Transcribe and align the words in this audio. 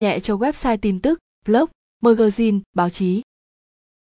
nhẹ 0.00 0.20
cho 0.20 0.36
website 0.36 0.76
tin 0.76 1.00
tức, 1.00 1.18
blog, 1.46 1.70
magazine, 2.02 2.60
báo 2.74 2.90
chí. 2.90 3.22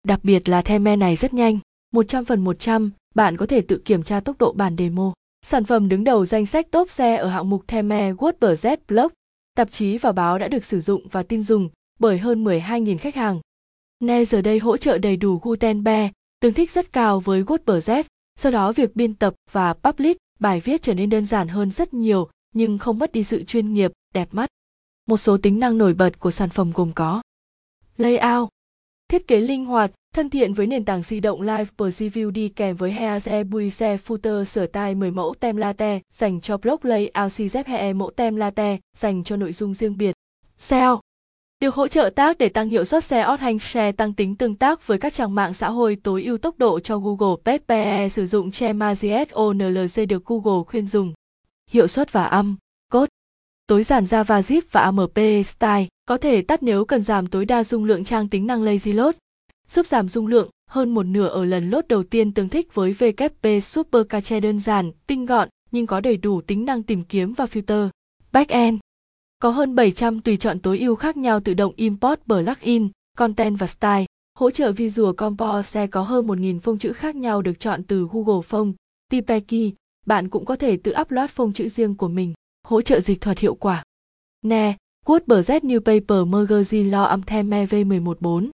Đặc 0.05 0.21
biệt 0.23 0.49
là 0.49 0.63
theme 0.63 0.97
này 0.97 1.17
rất 1.17 1.35
nhanh, 1.35 1.59
100 1.93 2.25
phần 2.25 2.45
100, 2.45 2.91
bạn 3.15 3.37
có 3.37 3.47
thể 3.47 3.61
tự 3.61 3.79
kiểm 3.85 4.03
tra 4.03 4.21
tốc 4.21 4.39
độ 4.39 4.53
bản 4.53 4.77
demo. 4.79 5.13
Sản 5.47 5.65
phẩm 5.65 5.89
đứng 5.89 6.05
đầu 6.05 6.27
danh 6.27 6.47
sách 6.47 6.71
top 6.71 6.91
xe 6.91 7.17
ở 7.17 7.29
hạng 7.29 7.51
mục 7.51 7.69
theme 7.69 8.13
WordPress 8.13 8.77
blog, 8.89 9.13
tạp 9.55 9.71
chí 9.71 9.99
và 9.99 10.13
báo 10.13 10.39
đã 10.39 10.49
được 10.49 10.65
sử 10.65 10.81
dụng 10.81 11.09
và 11.09 11.23
tin 11.23 11.43
dùng 11.43 11.69
bởi 11.99 12.19
hơn 12.19 12.45
12.000 12.45 12.99
khách 12.99 13.15
hàng. 13.15 13.41
Ne 14.01 14.25
giờ 14.25 14.43
đây 14.43 14.59
hỗ 14.59 14.77
trợ 14.77 14.99
đầy 14.99 15.17
đủ 15.17 15.41
Gutenberg, 15.43 16.13
tương 16.41 16.55
thích 16.55 16.71
rất 16.71 16.93
cao 16.93 17.21
với 17.21 17.43
WordPress, 17.43 18.03
do 18.39 18.51
đó 18.51 18.73
việc 18.73 18.97
biên 18.97 19.15
tập 19.15 19.35
và 19.53 19.75
publish 19.75 20.19
bài 20.41 20.61
viết 20.61 20.83
trở 20.83 20.95
nên 20.95 21.11
đơn 21.11 21.27
giản 21.27 21.49
hơn 21.49 21.71
rất 21.71 21.95
nhiều 21.95 22.29
nhưng 22.55 22.79
không 22.79 22.99
mất 22.99 23.13
đi 23.13 23.25
sự 23.25 23.45
chuyên 23.45 23.75
nghiệp, 23.75 23.93
đẹp 24.15 24.29
mắt. 24.33 24.49
Một 25.09 25.17
số 25.17 25.37
tính 25.37 25.61
năng 25.61 25.79
nổi 25.79 25.95
bật 25.95 26.21
của 26.21 26.31
sản 26.31 26.49
phẩm 26.49 26.73
gồm 26.75 26.93
có 26.93 27.23
Layout 27.97 28.49
Thiết 29.09 29.29
kế 29.29 29.41
linh 29.41 29.65
hoạt, 29.65 29.91
thân 30.15 30.31
thiện 30.31 30.55
với 30.55 30.67
nền 30.67 30.85
tảng 30.85 31.03
di 31.03 31.21
động 31.21 31.43
Live 31.43 31.65
Preview 31.79 32.31
đi 32.31 32.49
kèm 32.49 32.77
với 32.77 32.93
Heaze 32.93 33.45
Buise 33.45 33.97
Footer 34.07 34.45
sửa 34.45 34.67
tay 34.67 34.95
10 34.95 35.11
mẫu 35.11 35.35
tem 35.41 35.57
latte 35.57 36.01
dành 36.13 36.41
cho 36.41 36.57
blog 36.57 36.79
layout 36.83 37.33
CZHE 37.33 37.97
mẫu 37.97 38.11
tem 38.11 38.37
latte 38.37 38.79
dành 38.97 39.25
cho 39.25 39.37
nội 39.37 39.53
dung 39.53 39.75
riêng 39.75 39.97
biệt. 39.99 40.13
SEO 40.59 41.01
được 41.61 41.75
hỗ 41.75 41.89
trợ 41.89 42.11
tác 42.11 42.39
để 42.39 42.49
tăng 42.49 42.69
hiệu 42.69 42.85
suất 42.85 43.05
SEO 43.05 43.37
hành 43.37 43.59
share 43.59 43.93
tăng 43.93 44.15
tính 44.15 44.37
tương 44.37 44.55
tác 44.55 44.87
với 44.87 44.99
các 44.99 45.15
trang 45.15 45.35
mạng 45.35 45.55
xã 45.55 45.71
hội 45.71 45.97
tối 46.03 46.25
ưu 46.25 46.39
tốc 46.39 46.59
độ 46.59 46.81
cho 46.81 46.99
Google 46.99 47.37
PPE 47.59 48.09
sử 48.09 48.27
dụng 48.27 48.51
Chemagies 48.51 49.29
ONLC 49.31 50.09
được 50.09 50.25
Google 50.27 50.65
khuyên 50.67 50.87
dùng. 50.87 51.13
Hiệu 51.71 51.87
suất 51.87 52.13
và 52.13 52.25
âm. 52.25 52.57
Tối 53.69 53.83
giản 53.83 54.05
JavaScript 54.05 54.63
và 54.71 54.81
AMP 54.81 55.47
Style 55.47 55.87
có 56.07 56.17
thể 56.17 56.43
tắt 56.43 56.63
nếu 56.63 56.85
cần 56.85 57.03
giảm 57.03 57.27
tối 57.27 57.45
đa 57.45 57.65
dung 57.65 57.85
lượng 57.85 58.05
trang 58.05 58.29
tính 58.29 58.47
năng 58.47 58.65
Lazy 58.65 58.95
Load, 58.95 59.15
giúp 59.69 59.87
giảm 59.87 60.09
dung 60.09 60.27
lượng 60.27 60.51
hơn 60.71 60.95
một 60.95 61.03
nửa 61.03 61.29
ở 61.29 61.45
lần 61.45 61.71
lốt 61.71 61.89
đầu 61.89 62.03
tiên 62.03 62.33
tương 62.33 62.49
thích 62.49 62.75
với 62.75 62.93
WP 62.93 63.61
Super 63.61 64.03
Cache 64.09 64.41
đơn 64.41 64.61
giản, 64.61 64.93
tinh 65.07 65.27
gọn 65.27 65.49
nhưng 65.71 65.87
có 65.87 66.01
đầy 66.01 66.17
đủ 66.17 66.41
tính 66.41 66.65
năng 66.65 66.83
tìm 66.83 67.03
kiếm 67.03 67.33
và 67.33 67.45
filter. 67.45 67.89
Backend 68.33 68.79
có 69.39 69.51
hơn 69.51 69.75
700 69.75 70.21
tùy 70.21 70.37
chọn 70.37 70.59
tối 70.59 70.79
ưu 70.79 70.95
khác 70.95 71.17
nhau 71.17 71.41
tự 71.41 71.55
động 71.55 71.73
import 71.77 72.21
plugin, 72.27 72.89
content 73.17 73.59
và 73.59 73.67
style. 73.67 74.05
Hỗ 74.39 74.51
trợ 74.51 74.73
Visual 74.73 75.15
Composer 75.15 75.91
có 75.91 76.03
hơn 76.03 76.27
1.000 76.27 76.61
phông 76.61 76.79
chữ 76.79 76.93
khác 76.93 77.17
nhau 77.17 77.43
được 77.43 77.61
chọn 77.61 77.83
từ 77.83 78.09
Google 78.13 78.43
Phông, 78.45 78.73
Tipeki. 79.11 79.73
Bạn 80.07 80.29
cũng 80.29 80.45
có 80.45 80.57
thể 80.57 80.77
tự 80.77 80.95
upload 81.01 81.31
phông 81.31 81.53
chữ 81.53 81.69
riêng 81.69 81.95
của 81.95 82.09
mình. 82.09 82.33
Hỗ 82.69 82.81
trợ 82.81 83.01
dịch 83.01 83.21
thuật 83.21 83.39
hiệu 83.39 83.55
quả. 83.55 83.83
Ne, 84.43 84.77
WordPress 85.07 85.61
New 85.61 85.81
Paper 85.81 86.27
Magazine 86.27 86.91
Law 86.91 87.05
âm 87.05 87.23
Theme 87.23 87.67
V114 87.67 88.51